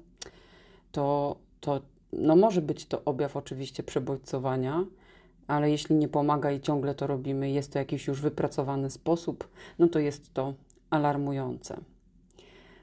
to, 0.92 1.36
to 1.60 1.82
no 2.14 2.36
może 2.36 2.62
być 2.62 2.86
to 2.86 3.02
objaw 3.06 3.38
oczywiście 3.38 3.84
przebodźcowania, 3.84 4.86
ale 5.48 5.72
jeśli 5.72 5.96
nie 5.96 6.08
pomaga 6.08 6.52
i 6.52 6.62
ciągle 6.62 6.96
to 6.96 7.08
robimy, 7.08 7.52
jest 7.52 7.74
to 7.74 7.80
jakiś 7.80 8.08
już 8.08 8.22
wypracowany 8.22 8.90
sposób, 8.90 9.50
no 9.80 9.88
to 9.88 10.00
jest 10.00 10.34
to 10.34 10.54
alarmujące. 10.90 11.78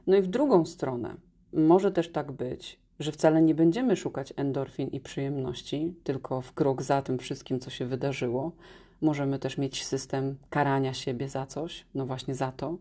No 0.07 0.17
i 0.17 0.23
w 0.23 0.27
drugą 0.27 0.67
stronę, 0.67 1.15
może 1.53 1.93
też 1.93 2.13
tak 2.13 2.33
być, 2.33 2.79
że 3.01 3.13
wcale 3.13 3.43
nie 3.43 3.55
będziemy 3.55 3.97
szukać 3.97 4.33
endorfin 4.37 4.89
i 4.89 5.01
przyjemności, 5.01 5.95
tylko 6.05 6.41
w 6.41 6.53
krok 6.53 6.83
za 6.83 7.03
tym 7.03 7.19
wszystkim, 7.19 7.61
co 7.61 7.71
się 7.71 7.87
wydarzyło. 7.87 8.53
Możemy 9.01 9.39
też 9.39 9.59
mieć 9.59 9.85
system 9.85 10.37
karania 10.51 10.95
siebie 10.95 11.29
za 11.29 11.47
coś, 11.47 11.87
no 11.95 12.07
właśnie 12.07 12.35
za 12.35 12.53
to, 12.53 12.79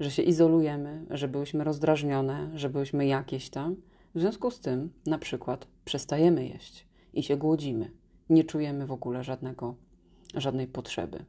że 0.00 0.10
się 0.10 0.22
izolujemy, 0.22 1.04
że 1.10 1.28
byłyśmy 1.28 1.64
rozdrażnione, 1.64 2.50
że 2.54 2.70
byłyśmy 2.70 3.06
jakieś 3.06 3.50
tam. 3.50 3.76
W 4.14 4.20
związku 4.20 4.50
z 4.50 4.60
tym, 4.60 4.92
na 5.06 5.18
przykład, 5.18 5.66
przestajemy 5.84 6.46
jeść 6.46 6.86
i 7.14 7.22
się 7.22 7.36
głodzimy 7.36 8.01
nie 8.32 8.44
czujemy 8.44 8.86
w 8.86 8.92
ogóle 8.92 9.24
żadnego, 9.24 9.74
żadnej 10.34 10.66
potrzeby. 10.66 11.24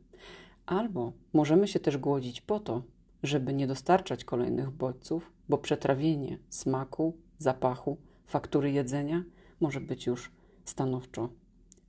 Albo 0.66 1.14
możemy 1.34 1.68
się 1.68 1.80
też 1.80 1.98
głodzić 1.98 2.42
po 2.42 2.60
to, 2.60 2.84
żeby 3.24 3.54
nie 3.54 3.68
dostarczać 3.68 4.26
kolejnych 4.26 4.72
bodźców, 4.72 5.32
bo 5.50 5.58
przetrawienie 5.58 6.38
smaku, 6.50 7.18
zapachu, 7.38 7.98
faktury 8.26 8.72
jedzenia 8.72 9.24
może 9.60 9.82
być 9.82 10.06
już 10.06 10.32
stanowczo 10.66 11.30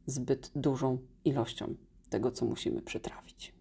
zbyt 0.06 0.50
dużą 0.56 0.99
ilością 1.25 1.75
tego, 2.11 2.30
co 2.30 2.47
musimy 2.47 2.83
przetrawić. 2.83 3.54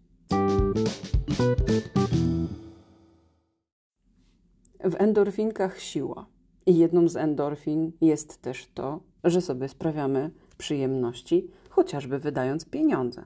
W 4.84 4.94
endorfinkach 4.98 5.80
siła. 5.80 6.26
I 6.66 6.76
jedną 6.76 7.08
z 7.08 7.16
endorfin 7.16 7.92
jest 8.00 8.42
też 8.42 8.68
to, 8.74 9.00
że 9.24 9.40
sobie 9.40 9.68
sprawiamy 9.68 10.30
przyjemności, 10.64 11.50
chociażby 11.68 12.18
wydając 12.18 12.64
pieniądze. 12.64 13.24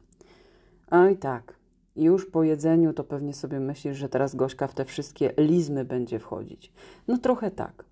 Oj 0.91 1.17
tak, 1.17 1.55
już 1.97 2.27
po 2.27 2.43
jedzeniu 2.43 2.93
to 2.93 3.05
pewnie 3.05 3.35
sobie 3.35 3.61
myślisz, 3.61 3.97
że 3.97 4.09
teraz 4.09 4.35
Gośka 4.35 4.67
w 4.67 4.75
te 4.75 4.85
wszystkie 4.85 5.33
lizmy 5.37 5.85
będzie 5.85 6.19
wchodzić. 6.19 6.73
No 7.09 7.19
trochę 7.19 7.51
tak, 7.51 7.85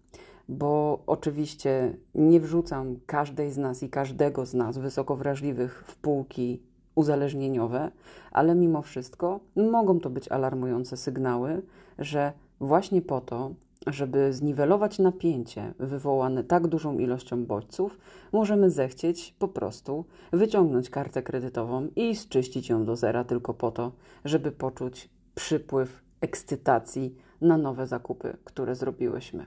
bo 0.48 1.02
oczywiście 1.06 1.96
nie 2.14 2.40
wrzucam 2.40 2.96
każdej 3.06 3.50
z 3.50 3.58
nas 3.58 3.82
i 3.82 3.88
każdego 3.88 4.46
z 4.46 4.54
nas 4.54 4.78
wysoko 4.78 5.16
wrażliwych 5.16 5.84
w 5.86 5.96
półki 5.96 6.62
uzależnieniowe, 6.94 7.90
ale 8.30 8.54
mimo 8.54 8.82
wszystko 8.82 9.40
mogą 9.56 10.00
to 10.00 10.10
być 10.10 10.28
alarmujące 10.28 10.96
sygnały, 10.96 11.62
że 11.98 12.32
właśnie 12.60 13.02
po 13.02 13.20
to, 13.20 13.50
żeby 13.86 14.32
zniwelować 14.32 14.98
napięcie 14.98 15.74
wywołane 15.78 16.44
tak 16.44 16.66
dużą 16.66 16.98
ilością 16.98 17.44
bodźców, 17.44 17.98
możemy 18.32 18.70
zechcieć 18.70 19.34
po 19.38 19.48
prostu 19.48 20.04
wyciągnąć 20.32 20.90
kartę 20.90 21.22
kredytową 21.22 21.88
i 21.96 22.16
zczyścić 22.16 22.68
ją 22.68 22.84
do 22.84 22.96
zera 22.96 23.24
tylko 23.24 23.54
po 23.54 23.70
to, 23.70 23.92
żeby 24.24 24.52
poczuć 24.52 25.10
przypływ 25.34 26.02
ekscytacji 26.20 27.16
na 27.40 27.58
nowe 27.58 27.86
zakupy, 27.86 28.36
które 28.44 28.74
zrobiłyśmy. 28.74 29.46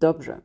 Dobrze, 0.00 0.40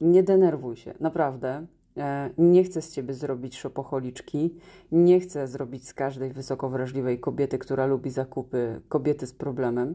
nie 0.00 0.22
denerwuj 0.22 0.76
się, 0.76 0.94
naprawdę. 1.00 1.66
E, 1.96 2.30
nie 2.38 2.64
chcę 2.64 2.82
z 2.82 2.92
ciebie 2.92 3.14
zrobić 3.14 3.58
szopocholiczki, 3.58 4.54
nie 4.92 5.20
chcę 5.20 5.48
zrobić 5.48 5.88
z 5.88 5.94
każdej 5.94 6.32
wysoko 6.32 6.68
wrażliwej 6.68 7.20
kobiety, 7.20 7.58
która 7.58 7.86
lubi 7.86 8.10
zakupy, 8.10 8.80
kobiety 8.88 9.26
z 9.26 9.32
problemem. 9.32 9.94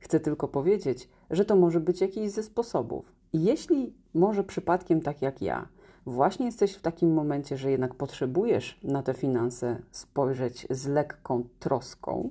Chcę 0.00 0.20
tylko 0.20 0.48
powiedzieć, 0.48 1.08
że 1.30 1.44
to 1.44 1.56
może 1.56 1.80
być 1.80 2.00
jakiś 2.00 2.30
ze 2.30 2.42
sposobów. 2.42 3.12
jeśli 3.32 3.94
może 4.14 4.44
przypadkiem 4.44 5.00
tak 5.00 5.22
jak 5.22 5.42
ja, 5.42 5.68
właśnie 6.06 6.46
jesteś 6.46 6.74
w 6.74 6.82
takim 6.82 7.12
momencie, 7.12 7.56
że 7.56 7.70
jednak 7.70 7.94
potrzebujesz 7.94 8.80
na 8.82 9.02
te 9.02 9.14
finanse 9.14 9.82
spojrzeć 9.90 10.66
z 10.70 10.86
lekką 10.86 11.44
troską, 11.58 12.30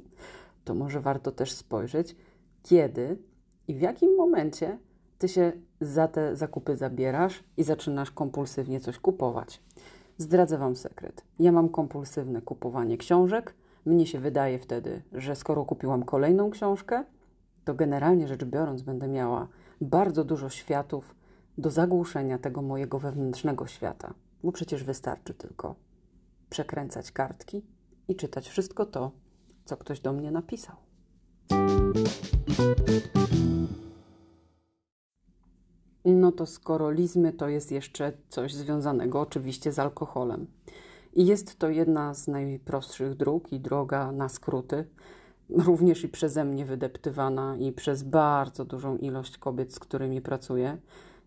to 0.66 0.76
może 0.76 1.02
warto 1.02 1.32
też 1.32 1.52
spojrzeć, 1.52 2.16
kiedy 2.64 3.18
i 3.68 3.76
w 3.76 3.82
jakim 3.82 4.16
momencie 4.16 4.78
ty 5.18 5.28
się 5.28 5.52
za 5.82 6.08
te 6.08 6.36
zakupy 6.36 6.76
zabierasz 6.76 7.44
i 7.58 7.64
zaczynasz 7.64 8.12
kompulsywnie 8.12 8.80
coś 8.80 9.00
kupować. 9.00 9.62
Zdradzę 10.18 10.58
Wam 10.58 10.76
sekret. 10.76 11.24
Ja 11.40 11.52
mam 11.52 11.70
kompulsywne 11.70 12.42
kupowanie 12.42 12.98
książek. 12.98 13.54
Mnie 13.86 14.08
się 14.08 14.20
wydaje 14.20 14.60
wtedy, 14.60 15.02
że 15.14 15.36
skoro 15.36 15.66
kupiłam 15.66 16.04
kolejną 16.04 16.50
książkę, 16.52 17.04
to 17.68 17.74
generalnie 17.74 18.28
rzecz 18.28 18.44
biorąc 18.44 18.82
będę 18.82 19.08
miała 19.08 19.48
bardzo 19.82 20.24
dużo 20.24 20.50
światów 20.50 21.16
do 21.58 21.70
zagłuszenia 21.72 22.38
tego 22.38 22.62
mojego 22.62 23.00
wewnętrznego 23.00 23.68
świata, 23.68 24.14
bo 24.44 24.52
przecież 24.52 24.84
wystarczy 24.84 25.34
tylko 25.34 25.76
przekręcać 26.50 27.12
kartki 27.12 27.66
i 28.08 28.16
czytać 28.16 28.50
wszystko 28.50 28.86
to, 28.86 29.12
co 29.66 29.78
ktoś 29.78 30.00
do 30.00 30.14
mnie 30.14 30.32
napisał. 30.32 30.76
No 36.06 36.32
to 36.32 36.46
skoro 36.46 36.92
lizmy, 36.92 37.34
to 37.34 37.50
jest 37.50 37.72
jeszcze 37.72 38.14
coś 38.30 38.54
związanego 38.54 39.22
oczywiście 39.22 39.72
z 39.72 39.80
alkoholem. 39.80 40.48
I 41.14 41.26
jest 41.26 41.60
to 41.60 41.70
jedna 41.70 42.14
z 42.14 42.28
najprostszych 42.28 43.16
dróg 43.16 43.54
i 43.54 43.60
droga 43.60 44.12
na 44.12 44.30
skróty 44.30 44.86
również 45.50 46.04
i 46.04 46.10
przeze 46.10 46.46
mnie 46.46 46.66
wydeptywana 46.66 47.58
i 47.58 47.72
przez 47.72 48.04
bardzo 48.04 48.66
dużą 48.66 48.98
ilość 48.98 49.38
kobiet, 49.38 49.74
z 49.74 49.80
którymi 49.80 50.22
pracuję. 50.22 50.77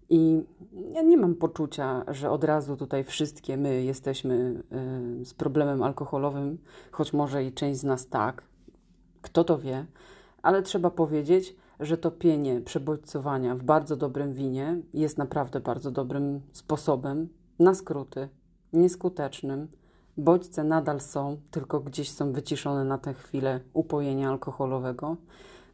I 0.08 0.42
ja 0.92 1.02
nie 1.02 1.16
mam 1.16 1.34
poczucia, 1.34 2.04
że 2.08 2.30
od 2.30 2.44
razu 2.44 2.76
tutaj 2.76 3.04
wszystkie 3.04 3.56
my 3.56 3.82
jesteśmy 3.82 4.62
y, 5.20 5.24
z 5.24 5.34
problemem 5.34 5.82
alkoholowym, 5.82 6.58
choć 6.90 7.12
może 7.12 7.44
i 7.44 7.52
część 7.52 7.80
z 7.80 7.84
nas 7.84 8.08
tak. 8.08 8.42
Kto 9.22 9.44
to 9.44 9.58
wie, 9.58 9.86
ale 10.42 10.62
trzeba 10.62 10.90
powiedzieć, 10.90 11.56
że 11.80 11.98
to 11.98 12.10
pienie 12.10 12.60
przebodźcowania 12.60 13.54
w 13.54 13.62
bardzo 13.62 13.96
dobrym 13.96 14.32
winie 14.32 14.82
jest 14.94 15.18
naprawdę 15.18 15.60
bardzo 15.60 15.90
dobrym 15.90 16.40
sposobem 16.52 17.28
na 17.58 17.74
skróty, 17.74 18.28
nieskutecznym. 18.72 19.68
Bodźce 20.20 20.64
nadal 20.64 21.00
są, 21.00 21.36
tylko 21.50 21.80
gdzieś 21.80 22.10
są 22.10 22.32
wyciszone 22.32 22.84
na 22.84 22.98
tę 22.98 23.14
chwilę 23.14 23.60
upojenia 23.72 24.30
alkoholowego. 24.30 25.16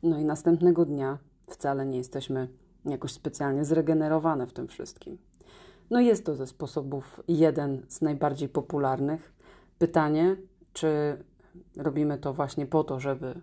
No 0.03 0.19
i 0.19 0.25
następnego 0.25 0.85
dnia 0.85 1.19
wcale 1.47 1.87
nie 1.87 1.99
jesteśmy 1.99 2.49
jakoś 2.85 3.13
specjalnie 3.13 3.65
zregenerowane 3.65 4.47
w 4.47 4.53
tym 4.53 4.69
wszystkim. 4.69 5.19
No 5.91 6.01
jest 6.01 6.27
to 6.27 6.35
ze 6.35 6.47
sposobów 6.47 7.21
jeden 7.29 7.83
z 7.89 8.01
najbardziej 8.01 8.49
popularnych. 8.49 9.35
Pytanie, 9.79 10.37
czy 10.73 11.17
robimy 11.77 12.19
to 12.19 12.33
właśnie 12.33 12.67
po 12.67 12.85
to, 12.85 13.01
żeby 13.01 13.41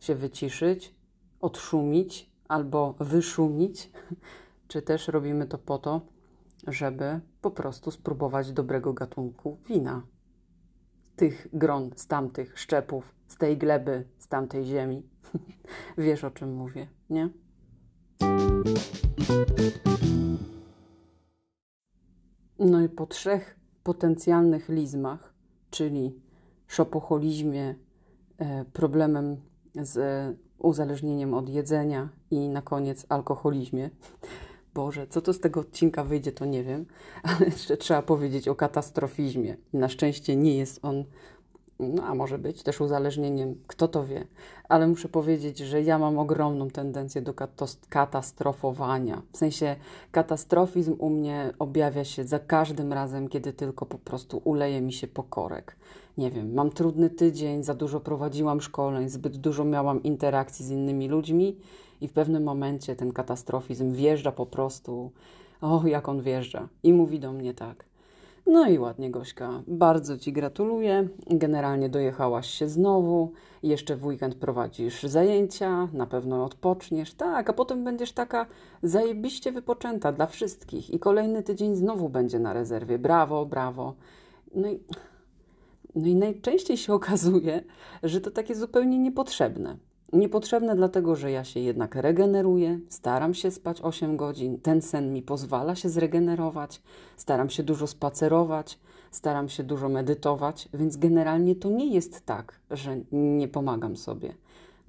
się 0.00 0.14
wyciszyć, 0.14 0.94
odszumić 1.40 2.30
albo 2.48 2.94
wyszumić, 3.00 3.90
czy 4.68 4.82
też 4.82 5.08
robimy 5.08 5.46
to 5.46 5.58
po 5.58 5.78
to, 5.78 6.00
żeby 6.66 7.20
po 7.40 7.50
prostu 7.50 7.90
spróbować 7.90 8.52
dobrego 8.52 8.92
gatunku 8.92 9.56
wina. 9.66 10.02
Tych 11.18 11.48
gron 11.52 11.90
z 11.96 12.06
tamtych 12.06 12.58
szczepów, 12.58 13.14
z 13.28 13.36
tej 13.36 13.58
gleby, 13.58 14.04
z 14.18 14.28
tamtej 14.28 14.64
ziemi. 14.64 15.02
Wiesz 15.98 16.24
o 16.24 16.30
czym 16.30 16.54
mówię, 16.54 16.86
nie? 17.10 17.28
No 22.58 22.80
i 22.80 22.88
po 22.88 23.06
trzech 23.06 23.60
potencjalnych 23.82 24.68
lizmach, 24.68 25.34
czyli 25.70 26.20
szopoholizmie, 26.66 27.74
e, 28.38 28.64
problemem 28.64 29.36
z 29.74 29.98
uzależnieniem 30.58 31.34
od 31.34 31.48
jedzenia 31.48 32.08
i 32.30 32.48
na 32.48 32.62
koniec 32.62 33.06
alkoholizmie. 33.08 33.90
Boże, 34.78 35.06
co 35.06 35.20
to 35.20 35.32
z 35.32 35.40
tego 35.40 35.60
odcinka 35.60 36.04
wyjdzie, 36.04 36.32
to 36.32 36.44
nie 36.44 36.62
wiem, 36.64 36.86
ale 37.30 37.46
jeszcze 37.46 37.76
trzeba 37.76 38.02
powiedzieć 38.02 38.48
o 38.48 38.54
katastrofizmie. 38.54 39.56
Na 39.72 39.88
szczęście 39.88 40.36
nie 40.36 40.56
jest 40.56 40.84
on 40.84 41.04
no 41.80 42.02
a 42.02 42.14
może 42.14 42.38
być 42.38 42.62
też 42.62 42.80
uzależnieniem, 42.80 43.54
kto 43.66 43.88
to 43.88 44.06
wie. 44.06 44.26
Ale 44.68 44.88
muszę 44.88 45.08
powiedzieć, 45.08 45.58
że 45.58 45.82
ja 45.82 45.98
mam 45.98 46.18
ogromną 46.18 46.70
tendencję 46.70 47.22
do 47.22 47.34
katastrofowania. 47.88 49.22
W 49.32 49.36
sensie 49.36 49.76
katastrofizm 50.12 50.96
u 50.98 51.10
mnie 51.10 51.52
objawia 51.58 52.04
się 52.04 52.24
za 52.24 52.38
każdym 52.38 52.92
razem, 52.92 53.28
kiedy 53.28 53.52
tylko 53.52 53.86
po 53.86 53.98
prostu 53.98 54.40
uleje 54.44 54.80
mi 54.80 54.92
się 54.92 55.06
pokorek. 55.06 55.76
Nie 56.18 56.30
wiem, 56.30 56.54
mam 56.54 56.70
trudny 56.70 57.10
tydzień, 57.10 57.64
za 57.64 57.74
dużo 57.74 58.00
prowadziłam 58.00 58.60
szkoleń, 58.60 59.08
zbyt 59.08 59.36
dużo 59.36 59.64
miałam 59.64 60.02
interakcji 60.02 60.64
z 60.64 60.70
innymi 60.70 61.08
ludźmi 61.08 61.56
i 62.00 62.08
w 62.08 62.12
pewnym 62.12 62.42
momencie 62.42 62.96
ten 62.96 63.12
katastrofizm 63.12 63.92
wjeżdża 63.92 64.32
po 64.32 64.46
prostu. 64.46 65.10
O, 65.60 65.86
jak 65.86 66.08
on 66.08 66.22
wjeżdża. 66.22 66.68
I 66.82 66.92
mówi 66.92 67.20
do 67.20 67.32
mnie 67.32 67.54
tak. 67.54 67.84
No 68.46 68.68
i 68.68 68.78
ładnie, 68.78 69.10
Gośka. 69.10 69.62
Bardzo 69.66 70.18
Ci 70.18 70.32
gratuluję. 70.32 71.08
Generalnie 71.30 71.88
dojechałaś 71.88 72.50
się 72.50 72.68
znowu. 72.68 73.32
Jeszcze 73.62 73.96
w 73.96 74.06
weekend 74.06 74.34
prowadzisz 74.34 75.02
zajęcia, 75.02 75.88
na 75.92 76.06
pewno 76.06 76.44
odpoczniesz. 76.44 77.14
Tak, 77.14 77.50
a 77.50 77.52
potem 77.52 77.84
będziesz 77.84 78.12
taka 78.12 78.46
zajebiście 78.82 79.52
wypoczęta 79.52 80.12
dla 80.12 80.26
wszystkich. 80.26 80.90
I 80.90 80.98
kolejny 80.98 81.42
tydzień 81.42 81.76
znowu 81.76 82.08
będzie 82.08 82.38
na 82.38 82.52
rezerwie. 82.52 82.98
Brawo, 82.98 83.46
brawo. 83.46 83.94
No 84.54 84.68
i, 84.68 84.80
no 85.94 86.06
i 86.06 86.14
najczęściej 86.14 86.76
się 86.76 86.94
okazuje, 87.00 87.64
że 88.02 88.20
to 88.20 88.30
takie 88.30 88.54
zupełnie 88.54 88.98
niepotrzebne. 88.98 89.76
Niepotrzebne 90.12 90.76
dlatego, 90.76 91.16
że 91.16 91.30
ja 91.30 91.44
się 91.44 91.60
jednak 91.60 91.94
regeneruję, 91.94 92.80
staram 92.88 93.34
się 93.34 93.50
spać 93.50 93.80
8 93.82 94.16
godzin, 94.16 94.58
ten 94.60 94.82
sen 94.82 95.12
mi 95.12 95.22
pozwala 95.22 95.74
się 95.74 95.88
zregenerować, 95.88 96.82
staram 97.16 97.50
się 97.50 97.62
dużo 97.62 97.86
spacerować, 97.86 98.78
staram 99.10 99.48
się 99.48 99.62
dużo 99.64 99.88
medytować, 99.88 100.68
więc 100.74 100.96
generalnie 100.96 101.56
to 101.56 101.70
nie 101.70 101.94
jest 101.94 102.26
tak, 102.26 102.60
że 102.70 102.96
nie 103.12 103.48
pomagam 103.48 103.96
sobie. 103.96 104.34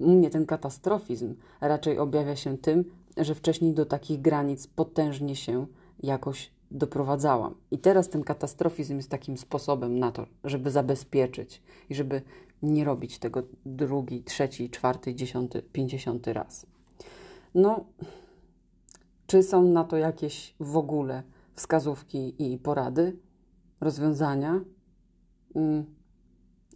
Mnie 0.00 0.30
ten 0.30 0.46
katastrofizm 0.46 1.34
raczej 1.60 1.98
objawia 1.98 2.36
się 2.36 2.58
tym, 2.58 2.84
że 3.16 3.34
wcześniej 3.34 3.74
do 3.74 3.86
takich 3.86 4.20
granic 4.20 4.66
potężnie 4.66 5.36
się 5.36 5.66
jakoś 6.02 6.50
doprowadzałam. 6.70 7.54
I 7.70 7.78
teraz 7.78 8.08
ten 8.08 8.24
katastrofizm 8.24 8.96
jest 8.96 9.10
takim 9.10 9.38
sposobem 9.38 9.98
na 9.98 10.12
to, 10.12 10.26
żeby 10.44 10.70
zabezpieczyć 10.70 11.62
i 11.90 11.94
żeby 11.94 12.22
nie 12.62 12.84
robić 12.84 13.18
tego 13.18 13.42
drugi, 13.66 14.22
trzeci, 14.22 14.70
czwarty, 14.70 15.14
dziesiąty, 15.14 15.62
pięćdziesiąty 15.62 16.32
raz. 16.32 16.66
No, 17.54 17.84
czy 19.26 19.42
są 19.42 19.62
na 19.62 19.84
to 19.84 19.96
jakieś 19.96 20.54
w 20.60 20.76
ogóle 20.76 21.22
wskazówki 21.54 22.52
i 22.52 22.58
porady, 22.58 23.16
rozwiązania? 23.80 24.60
Mm, 25.54 25.84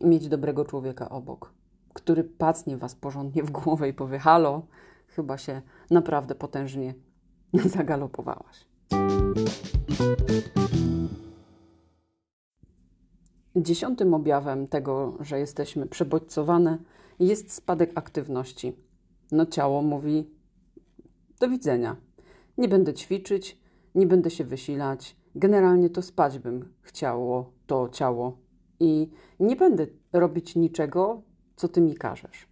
mieć 0.01 0.29
dobrego 0.29 0.65
człowieka 0.65 1.09
obok, 1.09 1.53
który 1.93 2.25
pacnie 2.25 2.77
was 2.77 2.95
porządnie 2.95 3.43
w 3.43 3.51
głowę 3.51 3.89
i 3.89 3.95
powie: 3.95 4.19
Halo, 4.19 4.67
chyba 5.07 5.39
się 5.39 5.63
naprawdę 5.91 6.35
potężnie 6.35 6.95
zagalopowałaś. 7.77 8.67
Dziesiątym 13.57 14.15
objawem 14.15 14.67
tego, 14.67 15.17
że 15.21 15.39
jesteśmy 15.39 15.87
przebodźcowane, 15.87 16.79
jest 17.19 17.53
spadek 17.53 17.91
aktywności. 17.95 18.77
No 19.33 19.47
ciało 19.47 19.83
mówi 19.83 20.31
do 21.41 21.49
widzenia. 21.49 21.97
Nie 22.59 22.69
będę 22.69 22.95
ćwiczyć, 22.95 23.59
nie 23.95 24.07
będę 24.07 24.31
się 24.31 24.45
wysilać. 24.45 25.17
Generalnie 25.35 25.91
to 25.91 26.03
spać 26.03 26.39
bym 26.39 26.69
chciało 26.83 27.53
to 27.67 27.89
ciało 27.89 28.39
i 28.81 29.11
nie 29.41 29.57
będę 29.57 29.87
robić 30.13 30.57
niczego, 30.57 31.23
co 31.57 31.69
ty 31.69 31.81
mi 31.81 31.95
każesz. 31.95 32.49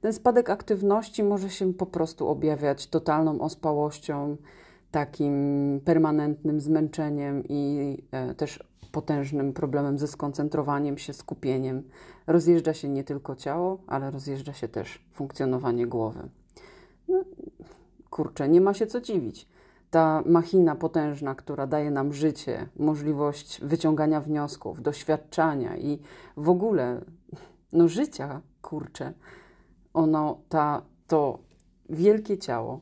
Ten 0.00 0.12
spadek 0.12 0.50
aktywności 0.50 1.22
może 1.22 1.50
się 1.50 1.74
po 1.74 1.86
prostu 1.86 2.28
objawiać 2.28 2.86
totalną 2.86 3.40
ospałością, 3.40 4.36
takim 4.90 5.80
permanentnym 5.84 6.60
zmęczeniem 6.60 7.44
i 7.48 7.96
e, 8.10 8.34
też 8.34 8.64
potężnym 8.92 9.52
problemem 9.52 9.98
ze 9.98 10.06
skoncentrowaniem 10.06 10.98
się, 10.98 11.12
skupieniem. 11.12 11.82
Rozjeżdża 12.26 12.74
się 12.74 12.88
nie 12.88 13.04
tylko 13.04 13.36
ciało, 13.36 13.78
ale 13.86 14.10
rozjeżdża 14.10 14.52
się 14.52 14.68
też 14.68 15.04
funkcjonowanie 15.12 15.86
głowy. 15.86 16.28
No, 17.08 17.24
kurczę, 18.10 18.48
nie 18.48 18.60
ma 18.60 18.74
się 18.74 18.86
co 18.86 19.00
dziwić. 19.00 19.48
Ta 19.90 20.22
machina 20.26 20.74
potężna, 20.74 21.34
która 21.34 21.66
daje 21.66 21.90
nam 21.90 22.12
życie, 22.12 22.68
możliwość 22.76 23.60
wyciągania 23.60 24.20
wniosków, 24.20 24.82
doświadczania 24.82 25.76
i 25.76 25.98
w 26.36 26.48
ogóle 26.48 27.00
no, 27.72 27.88
życia, 27.88 28.40
kurczę, 28.62 29.12
ono, 29.94 30.40
ta, 30.48 30.82
to 31.06 31.38
wielkie 31.90 32.38
ciało, 32.38 32.80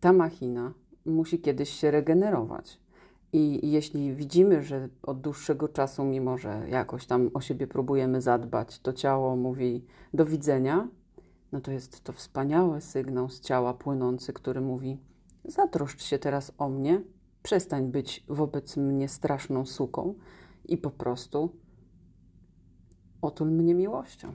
ta 0.00 0.12
machina 0.12 0.72
musi 1.06 1.40
kiedyś 1.40 1.70
się 1.70 1.90
regenerować. 1.90 2.80
I 3.32 3.70
jeśli 3.70 4.14
widzimy, 4.14 4.62
że 4.62 4.88
od 5.02 5.20
dłuższego 5.20 5.68
czasu, 5.68 6.04
mimo 6.04 6.38
że 6.38 6.66
jakoś 6.68 7.06
tam 7.06 7.30
o 7.34 7.40
siebie 7.40 7.66
próbujemy 7.66 8.20
zadbać, 8.20 8.78
to 8.78 8.92
ciało 8.92 9.36
mówi 9.36 9.84
do 10.14 10.26
widzenia, 10.26 10.88
no 11.52 11.60
to 11.60 11.72
jest 11.72 12.04
to 12.04 12.12
wspaniały 12.12 12.80
sygnał 12.80 13.28
z 13.28 13.40
ciała 13.40 13.74
płynący, 13.74 14.32
który 14.32 14.60
mówi: 14.60 14.98
zatroszcz 15.44 16.02
się 16.02 16.18
teraz 16.18 16.52
o 16.58 16.68
mnie, 16.68 17.02
przestań 17.42 17.90
być 17.90 18.24
wobec 18.28 18.76
mnie 18.76 19.08
straszną 19.08 19.66
suką 19.66 20.14
i 20.64 20.78
po 20.78 20.90
prostu 20.90 21.56
otul 23.22 23.50
mnie 23.50 23.74
miłością. 23.74 24.32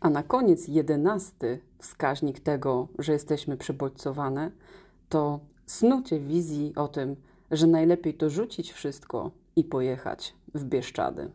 A 0.00 0.10
na 0.10 0.22
koniec 0.22 0.68
jedenasty 0.68 1.60
wskaźnik 1.78 2.40
tego, 2.40 2.88
że 2.98 3.12
jesteśmy 3.12 3.56
przebodźcowane, 3.56 4.50
to 5.08 5.40
snucie 5.66 6.20
wizji 6.20 6.72
o 6.76 6.88
tym, 6.88 7.16
że 7.50 7.66
najlepiej 7.66 8.14
to 8.14 8.30
rzucić 8.30 8.72
wszystko 8.72 9.30
i 9.56 9.64
pojechać 9.64 10.34
w 10.54 10.64
Bieszczady. 10.64 11.30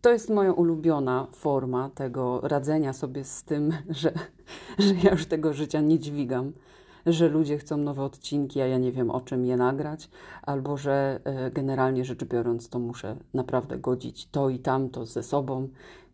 To 0.00 0.10
jest 0.10 0.30
moja 0.30 0.52
ulubiona 0.52 1.26
forma 1.32 1.90
tego 1.94 2.40
radzenia 2.42 2.92
sobie 2.92 3.24
z 3.24 3.42
tym, 3.42 3.72
że, 4.00 4.12
że 4.78 4.94
ja 4.94 5.10
już 5.10 5.26
tego 5.26 5.52
życia 5.52 5.80
nie 5.80 5.98
dźwigam, 5.98 6.52
że 7.06 7.28
ludzie 7.28 7.58
chcą 7.58 7.76
nowe 7.76 8.02
odcinki, 8.02 8.60
a 8.60 8.66
ja 8.66 8.78
nie 8.78 8.92
wiem 8.92 9.10
o 9.10 9.20
czym 9.20 9.46
je 9.46 9.56
nagrać, 9.56 10.10
albo 10.42 10.76
że 10.76 11.20
e, 11.24 11.50
generalnie 11.50 12.04
rzecz 12.04 12.24
biorąc, 12.24 12.68
to 12.68 12.78
muszę 12.78 13.16
naprawdę 13.34 13.78
godzić 13.78 14.28
to 14.30 14.48
i 14.48 14.58
tamto 14.58 15.06
ze 15.06 15.22
sobą. 15.22 15.68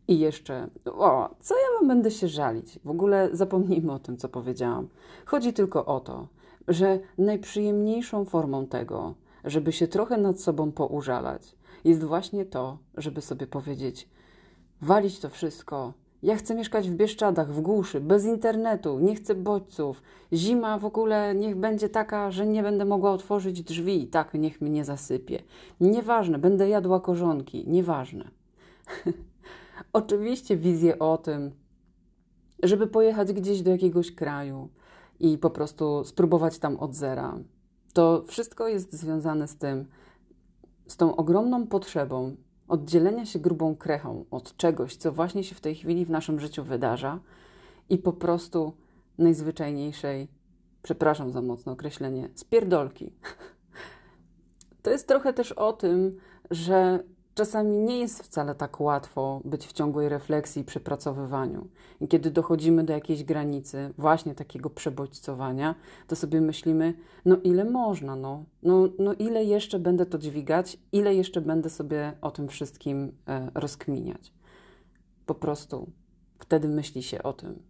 I 0.08 0.18
jeszcze, 0.18 0.68
o, 0.86 1.34
co 1.40 1.54
ja 1.54 1.78
wam 1.78 1.88
będę 1.88 2.10
się 2.10 2.28
żalić? 2.28 2.78
W 2.84 2.90
ogóle 2.90 3.28
zapomnijmy 3.32 3.92
o 3.92 3.98
tym, 3.98 4.16
co 4.16 4.28
powiedziałam. 4.28 4.88
Chodzi 5.24 5.52
tylko 5.52 5.86
o 5.86 6.00
to, 6.00 6.28
że 6.68 6.98
najprzyjemniejszą 7.18 8.24
formą 8.24 8.66
tego, 8.66 9.14
żeby 9.44 9.72
się 9.72 9.88
trochę 9.88 10.16
nad 10.16 10.40
sobą 10.40 10.72
poużalać, 10.72 11.56
jest 11.84 12.04
właśnie 12.04 12.44
to, 12.44 12.78
żeby 12.96 13.20
sobie 13.20 13.46
powiedzieć: 13.46 14.08
walić 14.82 15.18
to 15.18 15.28
wszystko. 15.28 15.92
Ja 16.22 16.36
chcę 16.36 16.54
mieszkać 16.54 16.90
w 16.90 16.94
Bieszczadach, 16.94 17.52
w 17.52 17.60
głuszy, 17.60 18.00
bez 18.00 18.24
internetu, 18.24 18.98
nie 18.98 19.14
chcę 19.14 19.34
bodźców. 19.34 20.02
Zima 20.32 20.78
w 20.78 20.84
ogóle 20.84 21.34
niech 21.34 21.56
będzie 21.56 21.88
taka, 21.88 22.30
że 22.30 22.46
nie 22.46 22.62
będę 22.62 22.84
mogła 22.84 23.10
otworzyć 23.10 23.62
drzwi, 23.62 24.06
tak 24.06 24.34
niech 24.34 24.60
mnie 24.60 24.84
zasypie. 24.84 25.42
Nieważne, 25.80 26.38
będę 26.38 26.68
jadła 26.68 27.00
korzonki, 27.00 27.64
nieważne. 27.68 28.30
Oczywiście 29.92 30.56
wizję 30.56 30.98
o 30.98 31.18
tym, 31.18 31.50
żeby 32.62 32.86
pojechać 32.86 33.32
gdzieś 33.32 33.62
do 33.62 33.70
jakiegoś 33.70 34.14
kraju 34.14 34.68
i 35.20 35.38
po 35.38 35.50
prostu 35.50 36.04
spróbować 36.04 36.58
tam 36.58 36.76
od 36.76 36.94
zera. 36.94 37.38
To 37.92 38.24
wszystko 38.26 38.68
jest 38.68 38.92
związane 38.92 39.48
z 39.48 39.56
tym, 39.56 39.86
z 40.86 40.96
tą 40.96 41.16
ogromną 41.16 41.66
potrzebą 41.66 42.36
oddzielenia 42.68 43.26
się 43.26 43.38
grubą 43.38 43.76
krechą 43.76 44.24
od 44.30 44.56
czegoś, 44.56 44.96
co 44.96 45.12
właśnie 45.12 45.44
się 45.44 45.54
w 45.54 45.60
tej 45.60 45.74
chwili 45.74 46.04
w 46.04 46.10
naszym 46.10 46.40
życiu 46.40 46.64
wydarza 46.64 47.20
i 47.88 47.98
po 47.98 48.12
prostu 48.12 48.72
najzwyczajniejszej, 49.18 50.28
przepraszam 50.82 51.30
za 51.30 51.42
mocne 51.42 51.72
określenie, 51.72 52.28
spierdolki. 52.34 53.12
To 54.82 54.90
jest 54.90 55.08
trochę 55.08 55.32
też 55.32 55.52
o 55.52 55.72
tym, 55.72 56.16
że 56.50 57.04
czasami 57.34 57.78
nie 57.78 57.98
jest 57.98 58.22
wcale 58.22 58.54
tak 58.54 58.80
łatwo 58.80 59.40
być 59.44 59.66
w 59.66 59.72
ciągłej 59.72 60.08
refleksji 60.08 60.62
i 60.62 60.64
przepracowywaniu. 60.64 61.68
I 62.00 62.08
kiedy 62.08 62.30
dochodzimy 62.30 62.84
do 62.84 62.92
jakiejś 62.92 63.24
granicy, 63.24 63.94
właśnie 63.98 64.34
takiego 64.34 64.70
przebodźcowania, 64.70 65.74
to 66.06 66.16
sobie 66.16 66.40
myślimy, 66.40 66.94
no 67.24 67.36
ile 67.44 67.64
można, 67.64 68.16
no, 68.16 68.44
no, 68.62 68.88
no 68.98 69.14
ile 69.14 69.44
jeszcze 69.44 69.78
będę 69.78 70.06
to 70.06 70.18
dźwigać, 70.18 70.78
ile 70.92 71.14
jeszcze 71.14 71.40
będę 71.40 71.70
sobie 71.70 72.12
o 72.20 72.30
tym 72.30 72.48
wszystkim 72.48 73.12
e, 73.28 73.50
rozkminiać. 73.54 74.32
Po 75.26 75.34
prostu 75.34 75.90
wtedy 76.38 76.68
myśli 76.68 77.02
się 77.02 77.22
o 77.22 77.32
tym, 77.32 77.62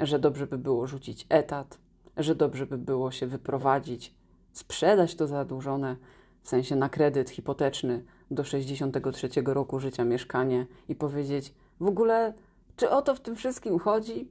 że 0.00 0.18
dobrze 0.18 0.46
by 0.46 0.58
było 0.58 0.86
rzucić 0.86 1.26
etat, 1.28 1.78
że 2.16 2.34
dobrze 2.34 2.66
by 2.66 2.78
było 2.78 3.10
się 3.10 3.26
wyprowadzić, 3.26 4.14
sprzedać 4.52 5.14
to 5.14 5.26
zadłużone, 5.26 5.96
w 6.42 6.48
sensie 6.48 6.76
na 6.76 6.88
kredyt 6.88 7.30
hipoteczny, 7.30 8.04
do 8.30 8.44
63 8.44 9.28
roku 9.44 9.80
życia 9.80 10.04
mieszkanie 10.04 10.66
i 10.88 10.94
powiedzieć: 10.94 11.54
W 11.80 11.86
ogóle, 11.86 12.34
czy 12.76 12.90
o 12.90 13.02
to 13.02 13.14
w 13.14 13.20
tym 13.20 13.36
wszystkim 13.36 13.78
chodzi? 13.78 14.28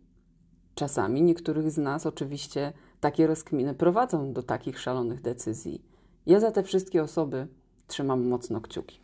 Czasami 0.75 1.21
niektórych 1.21 1.71
z 1.71 1.77
nas 1.77 2.05
oczywiście 2.05 2.73
takie 2.99 3.27
rozkminy 3.27 3.73
prowadzą 3.73 4.33
do 4.33 4.43
takich 4.43 4.79
szalonych 4.79 5.21
decyzji. 5.21 5.85
Ja 6.25 6.39
za 6.39 6.51
te 6.51 6.63
wszystkie 6.63 7.03
osoby 7.03 7.47
trzymam 7.87 8.27
mocno 8.27 8.61
kciuki. 8.61 8.99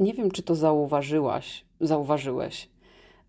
Nie 0.00 0.14
wiem, 0.14 0.30
czy 0.30 0.42
to 0.42 0.54
zauważyłaś, 0.54 1.64
zauważyłeś, 1.80 2.70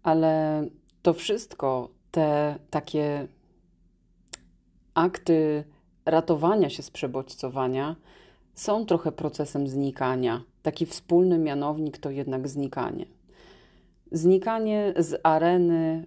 ale 0.04 0.63
to 1.01 1.13
wszystko, 1.13 1.89
te 2.12 2.60
takie 2.69 3.28
akty 4.93 5.63
ratowania 6.06 6.70
się 6.70 6.84
z 6.84 6.91
przebodźcowania 6.91 7.96
są 8.54 8.86
trochę 8.86 9.12
procesem 9.12 9.68
znikania. 9.68 10.44
Taki 10.63 10.86
wspólny 10.86 11.38
mianownik 11.38 11.98
to 11.98 12.10
jednak 12.10 12.48
znikanie. 12.48 13.06
Znikanie 14.12 14.94
z 14.98 15.20
areny 15.24 16.06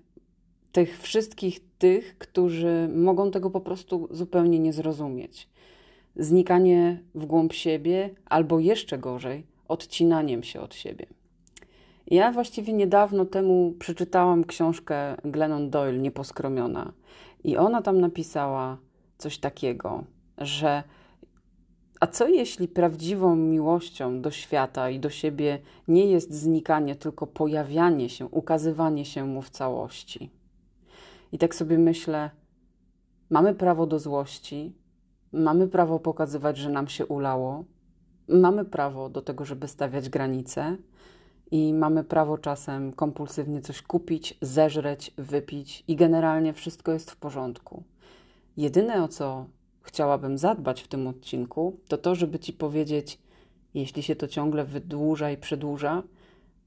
tych 0.72 1.00
wszystkich 1.00 1.60
tych, 1.78 2.18
którzy 2.18 2.90
mogą 2.94 3.30
tego 3.30 3.50
po 3.50 3.60
prostu 3.60 4.08
zupełnie 4.10 4.58
nie 4.58 4.72
zrozumieć. 4.72 5.48
Znikanie 6.16 7.02
w 7.14 7.26
głąb 7.26 7.52
siebie, 7.52 8.10
albo 8.26 8.58
jeszcze 8.58 8.98
gorzej, 8.98 9.46
odcinaniem 9.68 10.42
się 10.42 10.60
od 10.60 10.74
siebie. 10.74 11.06
Ja 12.06 12.32
właściwie 12.32 12.72
niedawno 12.72 13.24
temu 13.24 13.74
przeczytałam 13.78 14.44
książkę 14.44 15.16
Glennon 15.24 15.70
Doyle, 15.70 15.98
Nieposkromiona, 15.98 16.92
i 17.44 17.56
ona 17.56 17.82
tam 17.82 18.00
napisała, 18.00 18.78
coś 19.18 19.38
takiego, 19.38 20.04
że 20.38 20.82
a 22.00 22.06
co 22.06 22.28
jeśli 22.28 22.68
prawdziwą 22.68 23.36
miłością 23.36 24.20
do 24.20 24.30
świata 24.30 24.90
i 24.90 25.00
do 25.00 25.10
siebie 25.10 25.58
nie 25.88 26.06
jest 26.06 26.34
znikanie, 26.34 26.96
tylko 26.96 27.26
pojawianie 27.26 28.08
się, 28.08 28.26
ukazywanie 28.26 29.04
się 29.04 29.24
mu 29.24 29.42
w 29.42 29.50
całości? 29.50 30.30
I 31.32 31.38
tak 31.38 31.54
sobie 31.54 31.78
myślę, 31.78 32.30
mamy 33.30 33.54
prawo 33.54 33.86
do 33.86 33.98
złości, 33.98 34.72
mamy 35.32 35.68
prawo 35.68 35.98
pokazywać, 35.98 36.56
że 36.56 36.70
nam 36.70 36.88
się 36.88 37.06
ulało, 37.06 37.64
mamy 38.28 38.64
prawo 38.64 39.08
do 39.08 39.22
tego, 39.22 39.44
żeby 39.44 39.68
stawiać 39.68 40.08
granice 40.08 40.76
i 41.50 41.74
mamy 41.74 42.04
prawo 42.04 42.38
czasem 42.38 42.92
kompulsywnie 42.92 43.60
coś 43.60 43.82
kupić, 43.82 44.38
zeżreć, 44.42 45.14
wypić 45.16 45.84
i 45.88 45.96
generalnie 45.96 46.52
wszystko 46.52 46.92
jest 46.92 47.10
w 47.10 47.16
porządku. 47.16 47.82
Jedyne 48.58 49.04
o 49.04 49.08
co 49.08 49.46
chciałabym 49.82 50.38
zadbać 50.38 50.82
w 50.82 50.88
tym 50.88 51.06
odcinku, 51.06 51.80
to 51.88 51.98
to, 51.98 52.14
żeby 52.14 52.38
ci 52.38 52.52
powiedzieć, 52.52 53.18
jeśli 53.74 54.02
się 54.02 54.16
to 54.16 54.28
ciągle 54.28 54.64
wydłuża 54.64 55.30
i 55.30 55.36
przedłuża, 55.36 56.02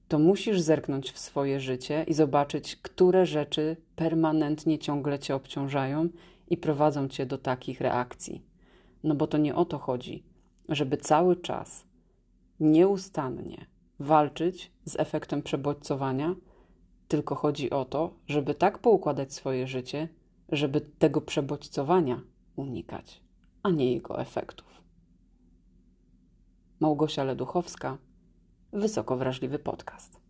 to 0.07 0.19
musisz 0.19 0.61
zerknąć 0.61 1.11
w 1.11 1.19
swoje 1.19 1.59
życie 1.59 2.05
i 2.07 2.13
zobaczyć, 2.13 2.75
które 2.75 3.25
rzeczy 3.25 3.77
permanentnie 3.95 4.79
ciągle 4.79 5.19
cię 5.19 5.35
obciążają 5.35 6.09
i 6.49 6.57
prowadzą 6.57 7.07
cię 7.07 7.25
do 7.25 7.37
takich 7.37 7.81
reakcji. 7.81 8.45
No 9.03 9.15
bo 9.15 9.27
to 9.27 9.37
nie 9.37 9.55
o 9.55 9.65
to 9.65 9.77
chodzi, 9.77 10.23
żeby 10.69 10.97
cały 10.97 11.35
czas 11.35 11.85
nieustannie 12.59 13.65
walczyć 13.99 14.71
z 14.85 14.99
efektem 14.99 15.41
przebodźcowania, 15.41 16.35
tylko 17.07 17.35
chodzi 17.35 17.69
o 17.69 17.85
to, 17.85 18.13
żeby 18.27 18.55
tak 18.55 18.79
poukładać 18.79 19.33
swoje 19.33 19.67
życie, 19.67 20.07
żeby 20.51 20.81
tego 20.81 21.21
przebodźcowania 21.21 22.21
unikać, 22.55 23.21
a 23.63 23.69
nie 23.69 23.93
jego 23.93 24.21
efektów. 24.21 24.81
Małgosia 26.79 27.23
Leduchowska, 27.23 27.97
wysoko 28.73 29.17
wrażliwy 29.17 29.59
podcast. 29.59 30.21